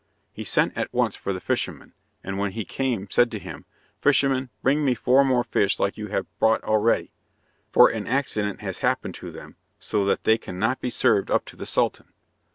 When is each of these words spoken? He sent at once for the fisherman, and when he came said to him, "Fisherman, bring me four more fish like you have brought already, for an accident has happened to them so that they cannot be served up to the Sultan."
He 0.33 0.43
sent 0.43 0.75
at 0.75 0.91
once 0.91 1.15
for 1.15 1.31
the 1.31 1.39
fisherman, 1.39 1.93
and 2.23 2.39
when 2.39 2.53
he 2.53 2.65
came 2.65 3.07
said 3.11 3.29
to 3.29 3.37
him, 3.37 3.65
"Fisherman, 4.01 4.49
bring 4.63 4.83
me 4.83 4.95
four 4.95 5.23
more 5.23 5.43
fish 5.43 5.79
like 5.79 5.95
you 5.95 6.07
have 6.07 6.25
brought 6.39 6.63
already, 6.63 7.11
for 7.71 7.87
an 7.89 8.07
accident 8.07 8.61
has 8.61 8.79
happened 8.79 9.13
to 9.13 9.29
them 9.29 9.57
so 9.77 10.03
that 10.05 10.23
they 10.23 10.39
cannot 10.39 10.81
be 10.81 10.89
served 10.89 11.29
up 11.29 11.45
to 11.45 11.55
the 11.55 11.67
Sultan." 11.67 12.07